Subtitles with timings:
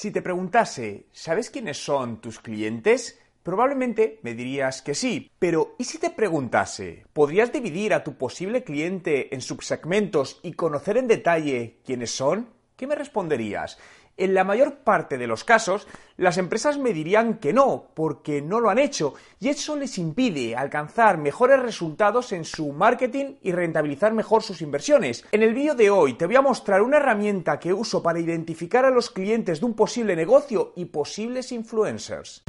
[0.00, 3.18] Si te preguntase, ¿sabes quiénes son tus clientes?
[3.42, 8.62] Probablemente me dirías que sí, pero ¿y si te preguntase, ¿podrías dividir a tu posible
[8.62, 12.48] cliente en subsegmentos y conocer en detalle quiénes son?
[12.76, 13.76] ¿Qué me responderías?
[14.18, 15.86] En la mayor parte de los casos,
[16.16, 20.56] las empresas me dirían que no, porque no lo han hecho, y eso les impide
[20.56, 25.24] alcanzar mejores resultados en su marketing y rentabilizar mejor sus inversiones.
[25.30, 28.84] En el vídeo de hoy te voy a mostrar una herramienta que uso para identificar
[28.84, 32.42] a los clientes de un posible negocio y posibles influencers.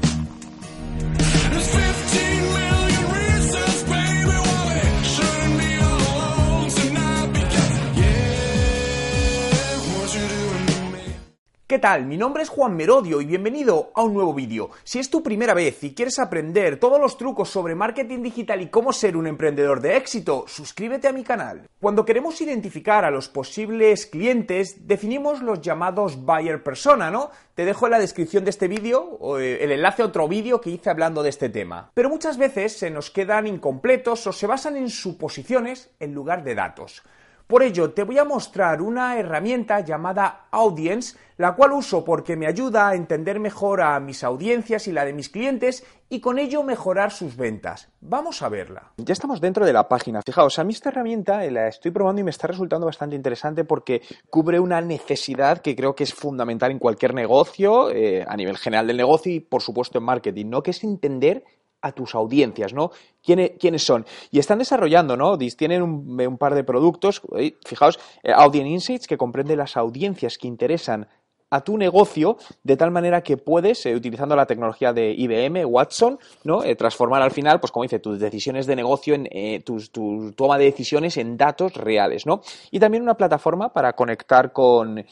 [11.69, 12.07] ¿Qué tal?
[12.07, 14.71] Mi nombre es Juan Merodio y bienvenido a un nuevo vídeo.
[14.83, 18.69] Si es tu primera vez y quieres aprender todos los trucos sobre marketing digital y
[18.69, 21.69] cómo ser un emprendedor de éxito, suscríbete a mi canal.
[21.79, 27.29] Cuando queremos identificar a los posibles clientes, definimos los llamados buyer persona, ¿no?
[27.53, 30.71] Te dejo en la descripción de este vídeo eh, el enlace a otro vídeo que
[30.71, 31.91] hice hablando de este tema.
[31.93, 36.55] Pero muchas veces se nos quedan incompletos o se basan en suposiciones en lugar de
[36.55, 37.04] datos.
[37.49, 42.45] Por ello, te voy a mostrar una herramienta llamada Audience, la cual uso porque me
[42.45, 46.61] ayuda a entender mejor a mis audiencias y la de mis clientes y con ello
[46.61, 47.89] mejorar sus ventas.
[48.01, 48.91] Vamos a verla.
[48.97, 50.21] Ya estamos dentro de la página.
[50.23, 53.63] Fijaos, a mí esta herramienta eh, la estoy probando y me está resultando bastante interesante
[53.63, 58.59] porque cubre una necesidad que creo que es fundamental en cualquier negocio, eh, a nivel
[58.59, 60.61] general del negocio y por supuesto en marketing, ¿no?
[60.61, 61.43] Que es entender
[61.82, 62.91] a tus audiencias, ¿no?
[63.24, 64.06] ¿Quiénes, son?
[64.31, 65.38] Y están desarrollando, ¿no?
[65.38, 67.22] Tienen un, par de productos,
[67.66, 71.07] fijaos, eh, Audience Insights, que comprende las audiencias que interesan
[71.50, 76.19] a tu negocio de tal manera que puedes, eh, utilizando la tecnología de IBM, Watson,
[76.44, 76.63] ¿no?
[76.63, 80.57] Eh, transformar al final, pues como dice, tus decisiones de negocio, en eh, tu, toma
[80.57, 82.41] de decisiones en datos reales, ¿no?
[82.72, 85.06] Y también una plataforma para conectar con,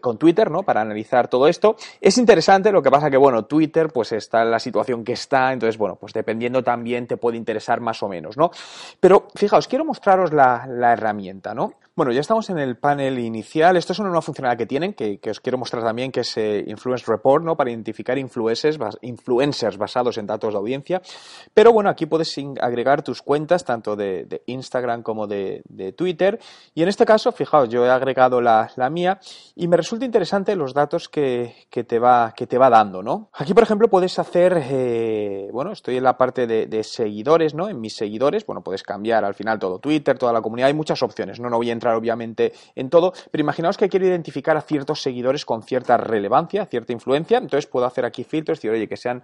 [0.00, 0.62] con Twitter, ¿no?
[0.62, 1.76] Para analizar todo esto.
[2.00, 5.52] Es interesante, lo que pasa que, bueno, Twitter pues está en la situación que está,
[5.52, 8.50] entonces, bueno, pues dependiendo también te puede interesar más o menos, ¿no?
[9.00, 11.74] Pero fijaos, quiero mostraros la, la herramienta, ¿no?
[11.98, 13.76] Bueno, ya estamos en el panel inicial.
[13.76, 16.62] Esto es una nueva funcionalidad que tienen, que, os quiero mostrar también, que es eh,
[16.68, 17.56] Influence Report, ¿no?
[17.56, 21.02] Para identificar influencers, influencers basados en datos de audiencia.
[21.52, 25.64] Pero bueno, aquí puedes agregar tus cuentas, tanto de, Instagram como de,
[25.96, 26.38] Twitter.
[26.72, 29.07] Y en este caso, fijaos, yo he agregado la, mía
[29.54, 33.30] y me resulta interesante los datos que, te, va, que te va dando, ¿no?
[33.32, 37.68] Aquí, por ejemplo, puedes hacer, eh, bueno, estoy en la parte de, seguidores, ¿no?
[37.68, 41.02] En mis seguidores, bueno, puedes cambiar al final todo Twitter, toda la comunidad, hay muchas
[41.02, 41.48] opciones, ¿no?
[41.48, 45.44] No voy a entrar obviamente en todo, pero imaginaos que quiero identificar a ciertos seguidores
[45.44, 49.22] con cierta relevancia, cierta influencia, entonces puedo hacer aquí filtros, decir, oye, que sean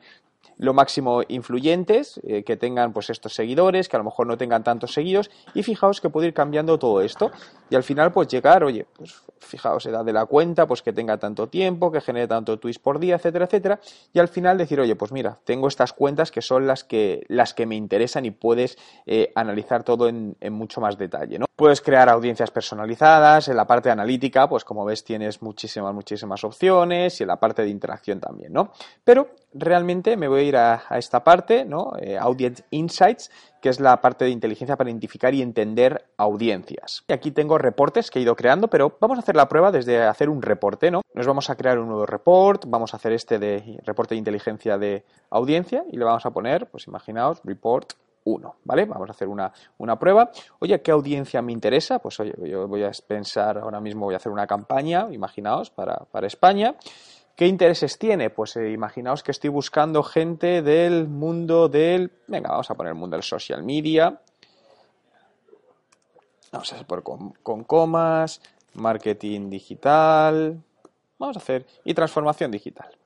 [0.58, 4.62] lo máximo influyentes, eh, que tengan pues estos seguidores, que a lo mejor no tengan
[4.62, 7.30] tantos seguidos, y fijaos que puedo ir cambiando todo esto,
[7.70, 11.18] y al final pues llegar, oye, pues fijaos, edad de la cuenta, pues que tenga
[11.18, 13.80] tanto tiempo, que genere tanto tweets por día, etcétera, etcétera,
[14.12, 17.54] y al final decir, oye, pues mira, tengo estas cuentas que son las que, las
[17.54, 21.46] que me interesan y puedes eh, analizar todo en, en mucho más detalle, ¿no?
[21.56, 27.20] Puedes crear audiencias personalizadas, en la parte analítica, pues como ves tienes muchísimas, muchísimas opciones
[27.20, 28.72] y en la parte de interacción también, ¿no?
[29.04, 31.92] Pero realmente me voy ir a, esta parte, ¿no?
[32.00, 37.04] Eh, Audience Insights, que es la parte de inteligencia para identificar y entender audiencias.
[37.08, 40.02] Y aquí tengo reportes que he ido creando, pero vamos a hacer la prueba desde
[40.02, 41.00] hacer un reporte, ¿no?
[41.14, 44.78] Nos vamos a crear un nuevo report, vamos a hacer este de reporte de inteligencia
[44.78, 47.94] de audiencia y le vamos a poner, pues imaginaos, report
[48.24, 48.84] 1, ¿vale?
[48.86, 49.52] Vamos a hacer una,
[49.98, 50.30] prueba.
[50.58, 51.98] Oye, ¿qué audiencia me interesa?
[51.98, 56.06] Pues oye, yo voy a pensar, ahora mismo voy a hacer una campaña, imaginaos, para,
[56.22, 56.74] España.
[57.36, 58.30] ¿Qué intereses tiene?
[58.30, 62.12] Pues eh, imaginaos que estoy buscando gente del mundo del...
[62.28, 64.20] Venga, vamos a poner el mundo del social media.
[66.52, 68.40] Vamos a hacer por con, con comas,
[68.74, 70.62] marketing digital.
[71.18, 71.66] Vamos a hacer...
[71.84, 72.96] y transformación digital.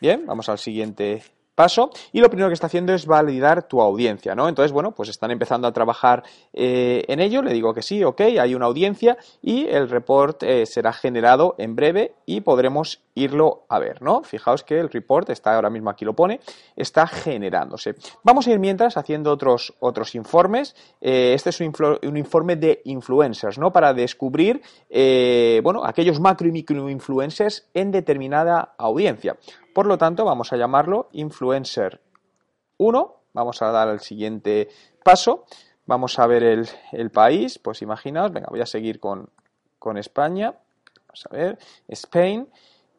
[0.00, 1.24] Bien, vamos al siguiente
[1.54, 4.48] paso y lo primero que está haciendo es validar tu audiencia, ¿no?
[4.48, 8.20] Entonces, bueno, pues están empezando a trabajar eh, en ello, le digo que sí, ok,
[8.40, 13.78] hay una audiencia y el report eh, será generado en breve y podremos irlo a
[13.78, 14.22] ver, ¿no?
[14.22, 16.40] Fijaos que el report está ahora mismo aquí lo pone,
[16.76, 17.94] está generándose.
[18.22, 20.74] Vamos a ir mientras haciendo otros, otros informes.
[21.00, 21.72] Eh, este es un,
[22.02, 23.72] un, informe de influencers, ¿no?
[23.72, 24.62] Para descubrir,
[25.62, 29.36] bueno, aquellos macro y micro influencers en determinada audiencia.
[29.72, 32.00] Por lo tanto, vamos a llamarlo influencer
[32.78, 33.16] 1.
[33.32, 34.68] Vamos a dar el siguiente
[35.02, 35.46] paso.
[35.86, 36.42] Vamos a ver
[36.92, 37.58] el, país.
[37.58, 39.30] Pues imaginaos, venga, voy a seguir con,
[39.96, 40.54] España.
[41.06, 41.58] Vamos a ver,
[41.88, 42.48] Spain.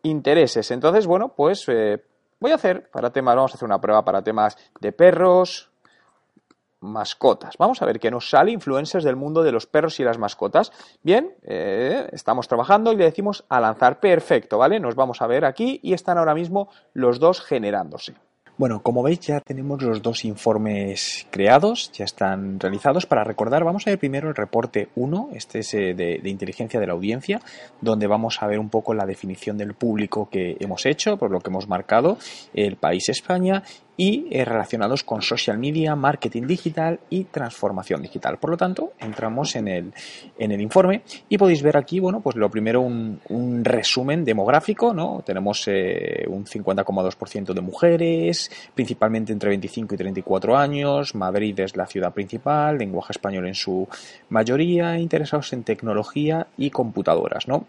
[0.04, 0.70] Intereses.
[0.72, 2.04] Entonces, bueno, pues eh,
[2.40, 5.73] voy a hacer para temas, vamos a hacer una prueba para temas de perros.
[6.84, 7.56] Mascotas.
[7.58, 10.72] Vamos a ver qué nos sale influencers del mundo de los perros y las mascotas.
[11.02, 14.00] Bien, eh, estamos trabajando y le decimos a lanzar.
[14.00, 14.80] Perfecto, ¿vale?
[14.80, 18.14] Nos vamos a ver aquí y están ahora mismo los dos generándose.
[18.56, 23.08] Bueno, como veis ya tenemos los dos informes creados, ya están realizados.
[23.08, 26.80] Para recordar, vamos a ver primero el reporte 1, este es eh, de, de, inteligencia
[26.80, 27.42] de la audiencia,
[27.82, 31.40] donde vamos a ver un poco la definición del público que hemos hecho, por lo
[31.40, 32.20] que hemos marcado,
[32.54, 33.64] el país España
[33.95, 38.38] y eh, relacionados con social media, marketing digital y transformación digital.
[38.38, 39.94] Por lo tanto, entramos en el,
[40.38, 44.94] en el informe y podéis ver aquí, bueno, pues lo primero un, un resumen demográfico,
[44.94, 45.22] ¿no?
[45.25, 51.86] Tenemos eh, un 50,2% de mujeres, principalmente entre 25 y 34 años, Madrid es la
[51.86, 53.88] ciudad principal, lenguaje español en su
[54.30, 57.66] mayoría, interesados en tecnología y computadoras, ¿no?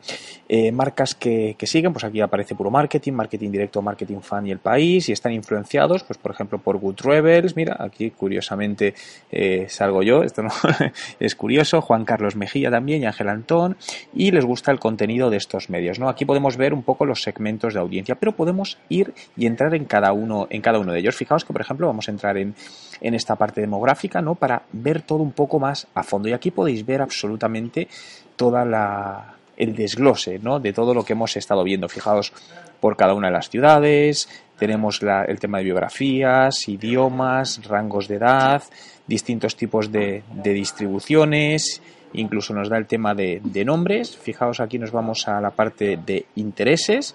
[0.49, 4.51] Eh, marcas que, que siguen, pues aquí aparece puro marketing, marketing directo, marketing fan y
[4.53, 8.95] el país y están influenciados, pues pues por ejemplo por Good Rebels, mira, aquí curiosamente
[9.31, 10.51] eh, salgo yo, esto no
[11.21, 13.77] es curioso, Juan Carlos Mejía también y Ángel Antón,
[14.15, 16.09] y les gusta el contenido de estos medios, ¿no?
[16.09, 19.85] Aquí podemos ver un poco los segmentos de audiencia, pero podemos ir y entrar en
[19.87, 21.17] cada uno, en cada uno de ellos.
[21.17, 22.55] Fijaos que, por ejemplo, vamos a entrar en,
[23.01, 24.35] en esta parte demográfica, ¿no?
[24.35, 26.29] Para ver todo un poco más a fondo.
[26.29, 27.89] Y aquí podéis ver absolutamente
[28.37, 30.61] toda la, el desglose ¿no?
[30.61, 31.89] de todo lo que hemos estado viendo.
[31.89, 32.33] Fijaos
[32.81, 34.29] por cada una de las ciudades,
[34.59, 38.63] tenemos la, el tema de biografías, idiomas, rangos de edad,
[39.07, 44.17] distintos tipos de, distribuciones, incluso nos da el tema de, de, nombres.
[44.17, 47.15] Fijaos aquí nos vamos a la parte de intereses.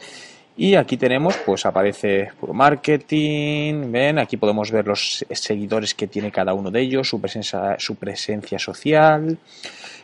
[0.58, 6.34] Y aquí tenemos, pues aparece puro marketing, ven, aquí podemos ver los seguidores que tiene
[6.34, 9.38] cada uno de ellos, su presencia, su presencia social,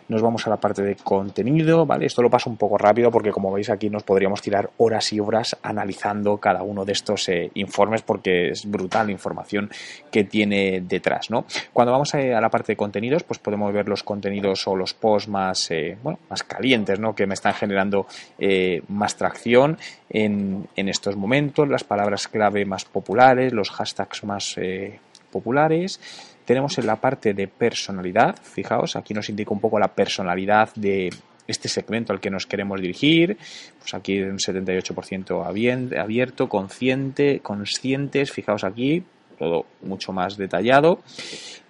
[0.07, 2.05] nos vamos a la parte de contenido, ¿vale?
[2.05, 5.19] Esto lo paso un poco rápido porque como veis aquí nos podríamos tirar horas y
[5.19, 9.69] horas analizando cada uno de estos eh, informes porque es brutal la información
[10.11, 11.45] que tiene detrás, ¿no?
[11.73, 15.29] Cuando vamos a, la parte de contenidos, pues podemos ver los contenidos o los posts
[15.29, 17.15] más, eh, bueno, más calientes, ¿no?
[17.15, 19.77] Que me están generando eh, más tracción
[20.09, 24.99] en, en, estos momentos, las palabras clave más populares, los hashtags más eh,
[25.31, 25.99] populares
[26.45, 31.09] tenemos en la parte de personalidad, fijaos, aquí nos indica un poco la personalidad de
[31.47, 33.37] este segmento al que nos queremos dirigir,
[33.79, 39.03] pues aquí un 78% abierto, consciente, conscientes, fijaos aquí,
[39.37, 41.01] todo mucho más detallado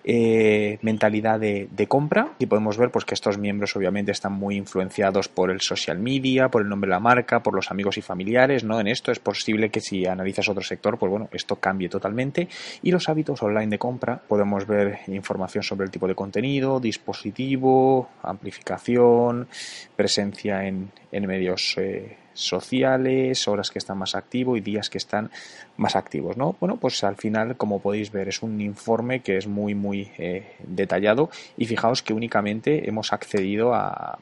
[0.08, 5.28] eh, mentalidad de, compra y podemos ver pues que estos miembros obviamente están muy influenciados
[5.28, 8.64] por el social media, por el nombre de la marca, por los amigos y familiares,
[8.64, 8.80] ¿no?
[8.80, 12.48] En esto es posible que si analizas otro sector, pues bueno, esto cambie totalmente
[12.84, 18.10] y los hábitos online de compra, podemos ver información sobre el tipo de contenido, dispositivo,
[18.22, 19.48] amplificación,
[19.96, 25.32] presencia en, en medios eh, sociales, horas que están más activos y días que están
[25.78, 26.56] más activos, ¿no?
[26.60, 30.56] Bueno, pues al final, como podéis ver, es un informe que es muy, muy eh,
[30.60, 34.20] detallado y fijaos que únicamente hemos accedido a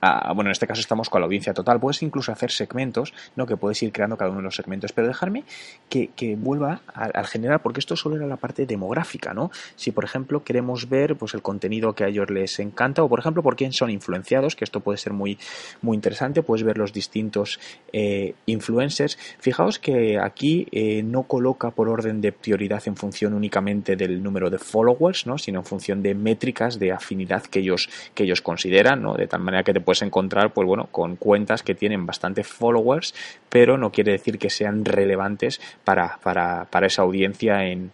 [0.00, 3.46] a, bueno, en este caso estamos con la audiencia total, puedes incluso hacer segmentos, ¿no?
[3.46, 5.44] Que puedes ir creando cada uno de los segmentos, pero dejarme
[5.88, 9.50] que, que vuelva al, al, general, porque esto solo era la parte demográfica, ¿no?
[9.76, 13.20] Si, por ejemplo, queremos ver pues el contenido que a ellos les encanta, o por
[13.20, 15.38] ejemplo, por quién son influenciados, que esto puede ser muy,
[15.82, 17.60] muy interesante, puedes ver los distintos
[17.92, 19.18] eh, influencers.
[19.38, 24.50] Fijaos que aquí eh, no coloca por orden de prioridad en función únicamente del número
[24.50, 25.38] de followers, ¿no?
[25.38, 29.14] Sino en función de métricas de afinidad que ellos, que ellos consideran, ¿no?
[29.14, 33.14] De tal manera que te puedes encontrar, pues bueno, con cuentas que tienen bastante followers,
[33.48, 37.90] pero no quiere decir que sean relevantes para, para, para esa audiencia en,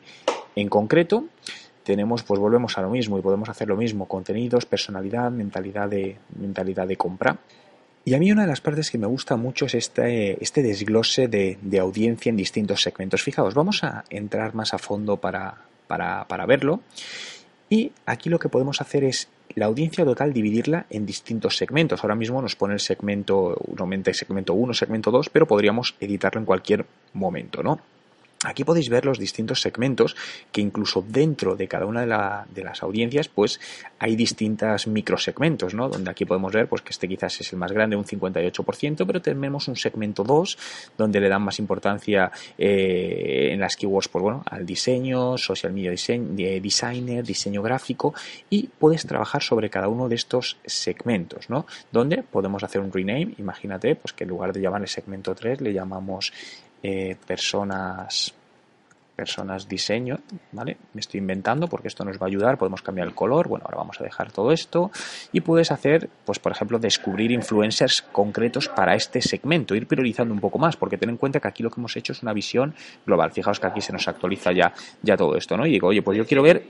[0.57, 1.27] en concreto
[1.85, 6.17] tenemos, pues volvemos a lo mismo y podemos hacer lo mismo, contenidos, personalidad, mentalidad de,
[6.37, 7.39] mentalidad de compra.
[8.05, 11.29] Y a mí una de las partes que me gusta mucho es este, este desglose
[11.29, 13.23] de, audiencia en distintos segmentos.
[13.23, 16.81] Fijaos, vamos a entrar más a fondo para, para, para verlo.
[17.71, 22.03] Y aquí lo que podemos hacer es la audiencia total dividirla en distintos segmentos.
[22.03, 26.47] Ahora mismo nos pone el segmento, normalmente segmento 1, segmento 2, pero podríamos editarlo en
[26.47, 27.81] cualquier momento, ¿no?
[28.45, 30.17] Aquí podéis ver los distintos segmentos
[30.53, 33.61] que incluso dentro de cada una de, la, de, las audiencias pues
[33.99, 35.89] hay distintas microsegmentos, ¿no?
[35.89, 39.23] Donde aquí podemos ver pues que este quizás es el más grande, un 58%, pero
[39.23, 40.59] tenemos un segmento 2
[40.99, 45.91] donde le dan más importancia eh, en las keywords pues bueno, al diseño, social media
[45.91, 48.15] design, designer, diseño gráfico
[48.51, 51.67] y puedes trabajar sobre cada uno de estos segmentos, ¿no?
[51.91, 55.73] Donde podemos hacer un rename, imagínate pues que en lugar de llamarle segmento 3 le
[55.73, 56.33] llamamos
[56.87, 58.35] eh, personas
[59.15, 60.19] personas diseño,
[60.53, 60.77] ¿vale?
[60.93, 63.79] Me estoy inventando porque esto nos va a ayudar, podemos cambiar el color, bueno, ahora
[63.79, 64.91] vamos a dejar todo esto
[65.33, 70.41] y puedes hacer, pues por ejemplo, descubrir influencers concretos para este segmento, ir priorizando un
[70.41, 72.75] poco más, porque ten en cuenta que aquí lo que hemos hecho es una visión
[73.07, 73.31] global.
[73.31, 75.65] Fijaos que aquí se nos actualiza ya, ya todo esto, ¿no?
[75.67, 76.65] Y digo, oye, pues yo quiero ver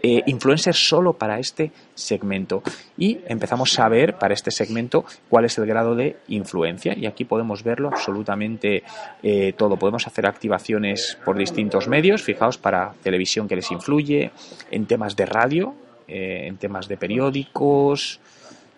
[0.00, 2.62] eh, influencers solo para este segmento
[2.96, 7.24] y empezamos a ver para este segmento cuál es el grado de influencia y aquí
[7.24, 8.84] podemos verlo absolutamente
[9.22, 9.76] eh, todo.
[9.76, 14.30] Podemos hacer activaciones por distintos medios, fijaos para televisión que les influye,
[14.70, 15.74] en temas de radio,
[16.06, 18.20] eh, en temas de periódicos,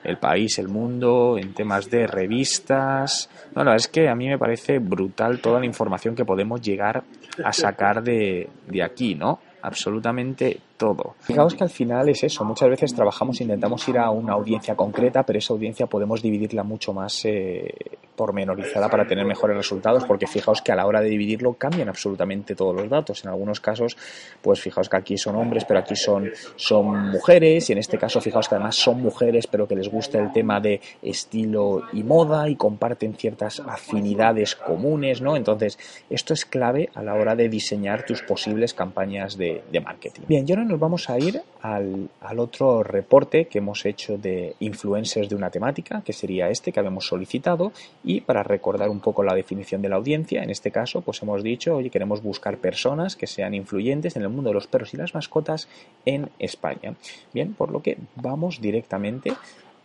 [0.03, 3.29] el país, el mundo, en temas de revistas.
[3.55, 7.05] Bueno, es que a mí me parece brutal toda la información que podemos llegar
[7.45, 9.41] a sacar de, de aquí, ¿no?
[9.63, 11.15] Absolutamente todo.
[11.21, 15.23] Fijaos que al final es eso, muchas veces trabajamos, intentamos ir a una audiencia concreta,
[15.23, 17.75] pero esa audiencia podemos dividirla mucho más eh,
[18.21, 22.55] pormenorizada para tener mejores resultados, porque fijaos que a la hora de dividirlo cambian absolutamente
[22.55, 23.25] todos los datos.
[23.25, 23.97] En algunos casos,
[24.43, 28.21] pues fijaos que aquí son hombres, pero aquí son, son mujeres, y en este caso
[28.21, 32.47] fijaos que además son mujeres, pero que les gusta el tema de estilo y moda
[32.51, 35.35] y comparten ciertas afinidades comunes, ¿no?
[35.35, 35.79] Entonces,
[36.11, 40.25] esto es clave a la hora de diseñar tus posibles campañas de, marketing.
[40.29, 45.29] Bien, yo no nos vamos a ir al, otro reporte que hemos hecho de influencers
[45.31, 47.73] de una temática, que sería este que habíamos solicitado,
[48.05, 51.43] y para recordar un poco la definición de la audiencia, en este caso, pues hemos
[51.43, 54.97] dicho, oye, queremos buscar personas que sean influyentes en el mundo de los perros y
[54.97, 55.69] las mascotas
[56.05, 56.95] en España.
[57.33, 59.33] Bien, por lo que vamos directamente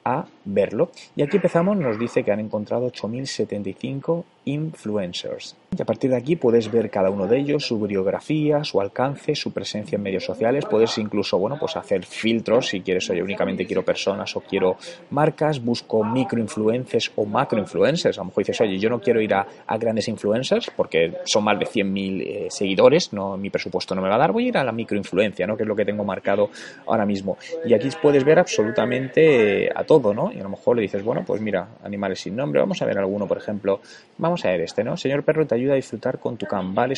[0.05, 0.91] a verlo.
[1.15, 5.55] Y aquí empezamos, nos dice que han encontrado 8.075 influencers.
[5.77, 9.35] Y a partir de aquí puedes ver cada uno de ellos, su biografía, su alcance,
[9.35, 10.65] su presencia en medios sociales.
[10.65, 14.77] Puedes incluso, bueno, pues hacer filtros si quieres, oye, únicamente quiero personas o quiero
[15.09, 18.17] marcas, busco microinfluencers o macroinfluencers.
[18.17, 19.45] A lo mejor dices, oye, yo no quiero ir a,
[19.77, 24.15] grandes influencers porque son más de 100.000 eh, seguidores, no, mi presupuesto no me va
[24.15, 25.57] a dar, voy a ir a la microinfluencia, ¿no?
[25.57, 26.49] Que es lo que tengo marcado
[26.87, 27.37] ahora mismo.
[27.65, 30.31] Y aquí puedes ver absolutamente a todo, ¿no?
[30.31, 32.97] Y a lo mejor le dices, bueno, pues mira, animales sin nombre, vamos a ver
[32.97, 33.81] alguno, por ejemplo,
[34.17, 34.95] vamos a ver este, ¿no?
[34.95, 36.45] Señor perro te ayuda a disfrutar con tu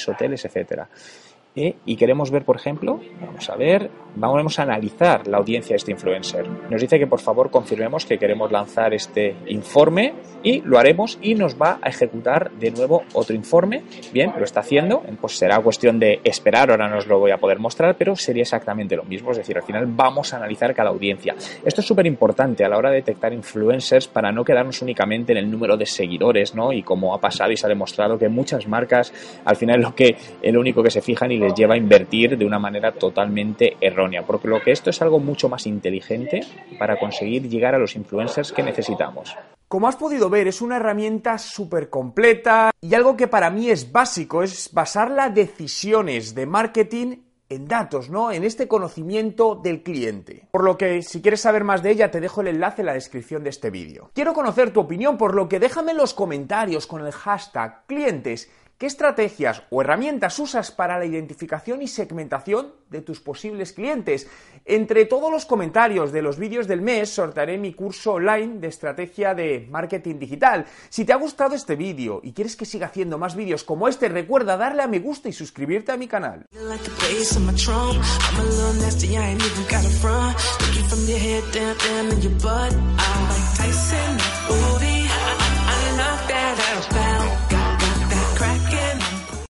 [0.09, 0.87] hoteles, etcétera.
[1.57, 1.75] ¿Eh?
[1.85, 5.91] y queremos ver, por ejemplo, vamos a ver, vamos a analizar la audiencia de este
[5.91, 6.47] influencer.
[6.69, 11.35] Nos dice que por favor confirmemos que queremos lanzar este informe y lo haremos y
[11.35, 13.83] nos va a ejecutar de nuevo otro informe.
[14.13, 17.37] Bien, lo está haciendo, pues será cuestión de esperar, ahora no os lo voy a
[17.37, 20.89] poder mostrar, pero sería exactamente lo mismo, es decir, al final vamos a analizar cada
[20.89, 21.35] audiencia.
[21.65, 25.39] Esto es súper importante a la hora de detectar influencers para no quedarnos únicamente en
[25.39, 26.71] el número de seguidores, ¿no?
[26.71, 30.15] Y como ha pasado y se ha demostrado que muchas marcas al final lo que
[30.41, 34.25] el único que se fijan y les lleva a invertir de una manera totalmente errónea,
[34.25, 36.41] porque lo que esto es algo mucho más inteligente
[36.77, 39.35] para conseguir llegar a los influencers que necesitamos.
[39.69, 43.91] Como has podido ver, es una herramienta súper completa y algo que para mí es
[43.91, 47.17] básico, es basar las decisiones de marketing
[47.49, 48.31] en datos, ¿no?
[48.31, 50.47] En este conocimiento del cliente.
[50.51, 52.93] Por lo que, si quieres saber más de ella, te dejo el enlace en la
[52.93, 54.11] descripción de este vídeo.
[54.13, 58.49] Quiero conocer tu opinión, por lo que déjame en los comentarios con el hashtag clientes
[58.77, 64.27] ¿Qué estrategias o herramientas usas para la identificación y segmentación de tus posibles clientes?
[64.65, 69.33] Entre todos los comentarios de los vídeos del mes sortearé mi curso online de estrategia
[69.33, 70.67] de marketing digital.
[70.89, 74.09] Si te ha gustado este vídeo y quieres que siga haciendo más vídeos como este,
[74.09, 76.45] recuerda darle a me gusta y suscribirte a mi canal.